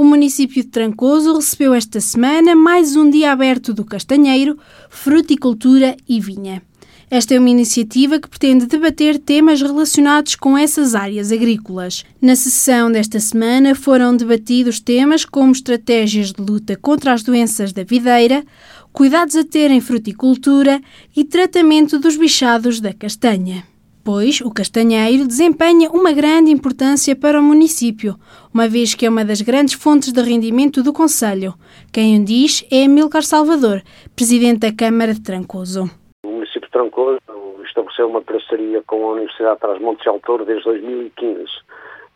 [0.00, 4.56] O município de Trancoso recebeu esta semana mais um dia aberto do castanheiro,
[4.88, 6.62] fruticultura e vinha.
[7.10, 12.06] Esta é uma iniciativa que pretende debater temas relacionados com essas áreas agrícolas.
[12.18, 17.84] Na sessão desta semana foram debatidos temas como estratégias de luta contra as doenças da
[17.84, 18.42] videira,
[18.94, 20.80] cuidados a ter em fruticultura
[21.14, 23.69] e tratamento dos bichados da castanha
[24.04, 28.16] pois o castanheiro desempenha uma grande importância para o município,
[28.52, 31.54] uma vez que é uma das grandes fontes de rendimento do Conselho.
[31.92, 33.82] Quem o diz é Amilcar Salvador,
[34.14, 35.90] presidente da Câmara de Trancoso.
[36.24, 37.20] O município de Trancoso
[37.64, 41.44] estabeleceu uma parceria com a Universidade de Trás-Montes de Altor desde 2015.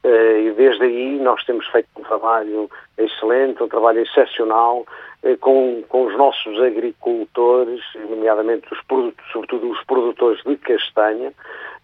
[0.05, 4.85] Eh, e desde aí nós temos feito um trabalho excelente, um trabalho excepcional
[5.23, 7.81] eh, com, com os nossos agricultores,
[8.11, 11.33] nomeadamente os produtos, sobretudo os produtores de castanha,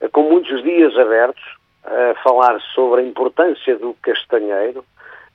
[0.09, 1.43] com muitos dias abertos
[1.85, 4.85] a falar sobre a importância do castanheiro.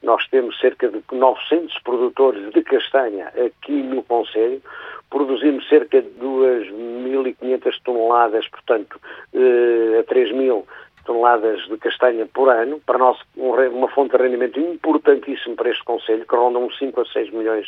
[0.04, 4.62] Nós temos cerca de 900 produtores de castanha aqui no Conselho,
[5.10, 9.00] produzimos cerca de 2.500 toneladas, portanto,
[9.34, 10.64] a 3.000
[11.06, 16.26] toneladas de castanha por ano, para nós uma fonte de rendimento importantíssimo para este Conselho,
[16.26, 17.68] que ronda uns 5 a 6 milhões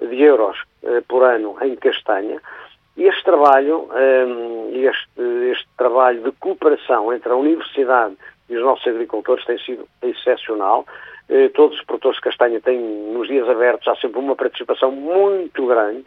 [0.00, 2.40] de euros eh, por ano em castanha.
[2.96, 5.13] E este trabalho, eh, este,
[5.50, 8.16] este trabalho de cooperação entre a Universidade
[8.48, 10.86] e os nossos agricultores tem sido excepcional.
[11.28, 15.66] Eh, todos os produtores de castanha têm, nos dias abertos, há sempre uma participação muito
[15.66, 16.04] grande.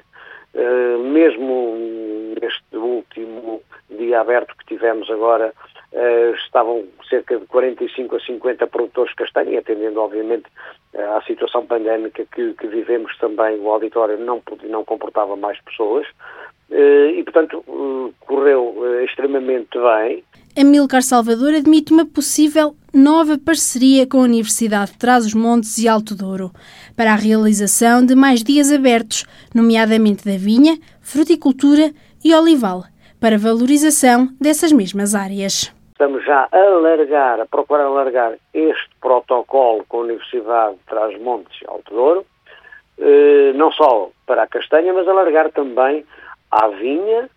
[1.12, 1.76] mesmo
[2.40, 5.54] neste último dia aberto que tivemos agora
[5.94, 10.46] Uh, estavam cerca de 45 a 50 produtores de castanha, atendendo obviamente
[10.94, 16.06] à situação pandémica que, vivemos também, o auditório não, não comportava mais pessoas
[16.70, 17.64] e, portanto,
[18.20, 18.47] correu
[19.18, 20.24] extremamente bem.
[20.56, 26.52] Amilcar Salvador admite uma possível nova parceria com a Universidade de Trás-os-Montes e Alto Douro
[26.96, 31.92] para a realização de mais dias abertos, nomeadamente da vinha, fruticultura
[32.24, 32.84] e olival,
[33.20, 39.98] para valorização dessas mesmas áreas estamos já a alargar, a procurar alargar este protocolo com
[39.98, 42.26] a Universidade de Trás-Montes e Alto Douro,
[43.00, 46.06] eh, não só para a castanha, mas alargar também
[46.52, 47.28] à vinha,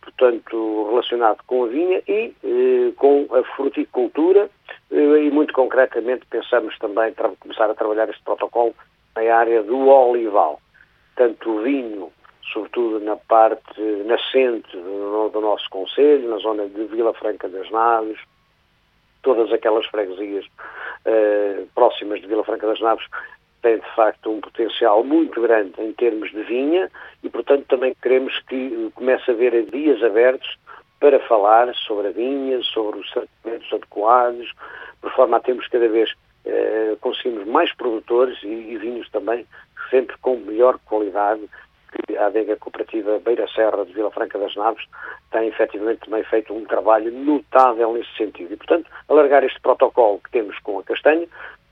[0.00, 4.48] portanto relacionado com a vinha e eh, com a fruticultura.
[4.90, 8.74] Eh, e muito concretamente pensamos também começar a trabalhar este protocolo
[9.14, 10.60] na área do olival,
[11.16, 12.12] tanto o vinho
[12.52, 18.18] sobretudo na parte nascente do, nosso Conselho, na zona de Vila Franca das Naves,
[19.22, 20.46] todas aquelas freguesias
[21.74, 23.04] próximas de Vila Franca das Naves
[23.62, 26.90] têm de facto um potencial muito grande em termos de vinha
[27.22, 30.56] e, portanto, também queremos que comece a haver dias abertos
[31.00, 34.52] para falar sobre a vinha, sobre os tratamentos adequados,
[35.00, 36.10] por forma a termos cada vez
[36.46, 39.46] uh, conseguimos mais produtores e, e vinhos também
[39.90, 41.42] sempre com melhor qualidade
[41.92, 44.84] que a adega cooperativa Beira Serra de Vila Franca das Naves
[45.30, 48.52] tem efetivamente também feito um trabalho notável nesse sentido.
[48.52, 51.26] E, portanto, alargar este protocolo que temos com a castanha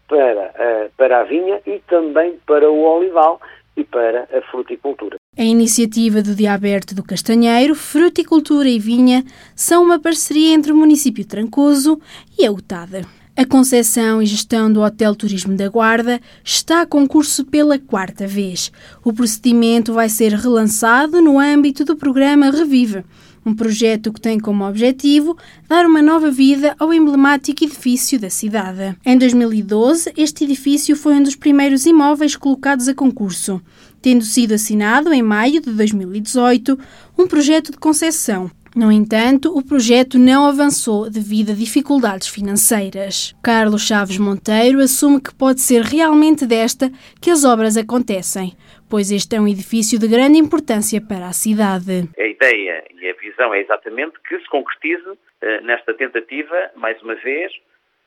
[0.08, 3.40] para, para a vinha e também para o olival
[3.76, 5.16] e para a fruticultura.
[5.36, 10.76] A iniciativa do Dia Aberto do Castanheiro, Fruticultura e Vinha são uma parceria entre o
[10.76, 12.00] município Trancoso
[12.38, 13.02] e a UTADA.
[13.36, 18.70] A concessão e gestão do Hotel Turismo da Guarda está a concurso pela quarta vez.
[19.02, 23.04] O procedimento vai ser relançado no âmbito do programa Revive,
[23.44, 25.36] um projeto que tem como objetivo
[25.68, 28.96] dar uma nova vida ao emblemático edifício da cidade.
[29.04, 33.60] Em 2012, este edifício foi um dos primeiros imóveis colocados a concurso,
[34.00, 36.78] tendo sido assinado, em maio de 2018,
[37.18, 43.32] um projeto de concessão no entanto, o projeto não avançou devido a dificuldades financeiras.
[43.40, 46.90] Carlos Chaves Monteiro assume que pode ser realmente desta
[47.22, 48.52] que as obras acontecem,
[48.90, 52.10] pois este é um edifício de grande importância para a cidade.
[52.18, 55.18] A ideia e a visão é exatamente que se concretize uh,
[55.62, 57.52] nesta tentativa, mais uma vez,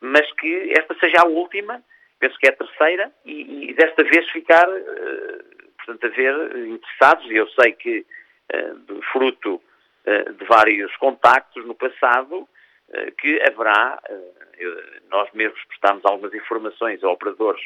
[0.01, 1.81] mas que esta seja a última,
[2.19, 5.43] penso que é a terceira, e, e desta vez ficar, uh,
[5.77, 8.05] portanto, a ver interessados, e eu sei que,
[8.53, 9.66] uh, fruto eh,
[10.07, 12.47] de vários contactos no passado
[12.93, 17.61] eh, que haverá, eh, nós mesmos prestamos algumas informações a operadores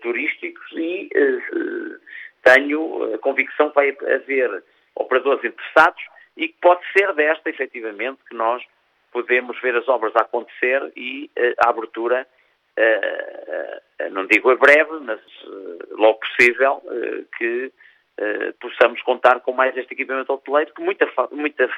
[0.00, 1.10] turísticos e
[2.42, 6.02] tenho a convicção que vai haver operadores interessados
[6.38, 8.64] e que pode ser desta, efetivamente, que nós
[9.12, 12.26] podemos ver as obras a acontecer e a abertura,
[14.10, 15.20] não digo a breve, mas
[15.90, 16.82] logo possível,
[17.36, 17.70] que
[18.20, 21.68] uh, possamos contar com mais este equipamento hoteleiro que muita, muita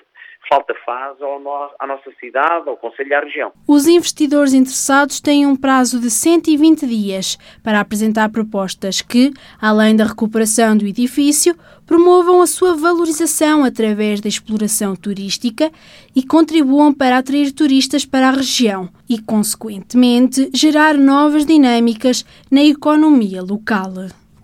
[0.49, 3.53] falta faz ao no, à nossa cidade, ao Conselho e à região.
[3.67, 9.31] Os investidores interessados têm um prazo de 120 dias para apresentar propostas que,
[9.61, 11.57] além da recuperação do edifício,
[11.87, 15.71] promovam a sua valorização através da exploração turística
[16.15, 23.43] e contribuam para atrair turistas para a região e, consequentemente, gerar novas dinâmicas na economia
[23.43, 23.93] local.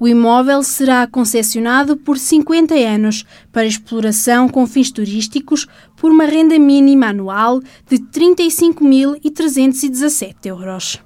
[0.02, 6.58] O imóvel será concessionado por 50 anos para exploração com fins turísticos por uma renda
[6.58, 11.00] mínima anual de 35.317 euros.